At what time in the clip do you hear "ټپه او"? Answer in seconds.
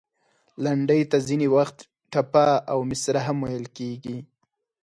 2.11-2.79